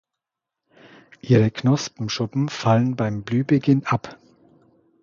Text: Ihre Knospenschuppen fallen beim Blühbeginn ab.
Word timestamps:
Ihre 1.21 1.51
Knospenschuppen 1.51 2.49
fallen 2.49 2.95
beim 2.95 3.21
Blühbeginn 3.21 3.85
ab. 3.85 4.17